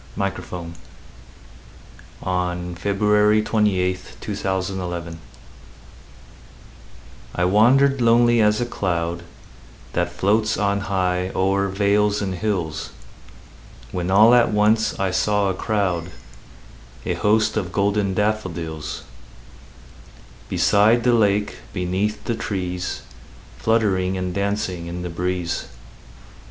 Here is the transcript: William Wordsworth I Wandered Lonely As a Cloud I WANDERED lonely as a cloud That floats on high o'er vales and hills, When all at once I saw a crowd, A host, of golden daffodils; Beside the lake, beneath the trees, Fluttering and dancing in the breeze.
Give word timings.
William 0.17 0.33
Wordsworth 2.23 2.23
I 2.23 2.65
Wandered 2.73 2.91
Lonely 3.53 3.71
As 3.79 4.03
a 4.09 4.23
Cloud 4.23 5.17
I 7.35 7.45
WANDERED 7.45 8.01
lonely 8.01 8.41
as 8.41 8.59
a 8.59 8.65
cloud 8.65 9.21
That 9.93 10.11
floats 10.11 10.57
on 10.57 10.79
high 10.79 11.31
o'er 11.35 11.67
vales 11.67 12.19
and 12.19 12.33
hills, 12.33 12.89
When 13.91 14.09
all 14.09 14.33
at 14.33 14.49
once 14.49 14.99
I 14.99 15.11
saw 15.11 15.51
a 15.51 15.53
crowd, 15.53 16.09
A 17.05 17.13
host, 17.13 17.55
of 17.55 17.71
golden 17.71 18.15
daffodils; 18.15 19.03
Beside 20.49 21.03
the 21.03 21.13
lake, 21.13 21.57
beneath 21.73 22.23
the 22.23 22.33
trees, 22.33 23.03
Fluttering 23.59 24.17
and 24.17 24.33
dancing 24.33 24.87
in 24.87 25.03
the 25.03 25.11
breeze. 25.11 25.67